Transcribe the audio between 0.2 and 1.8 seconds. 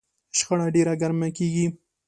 شخړه ډېره ګرمه کېږي.